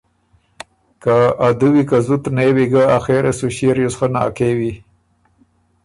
[1.03, 1.15] که
[1.47, 4.73] ا دُوی که زُت نېوی ګه آخېره سُو ݭيې ریوز خه ناکېوی۔